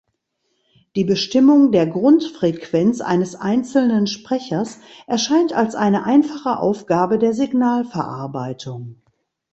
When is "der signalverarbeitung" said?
7.19-8.99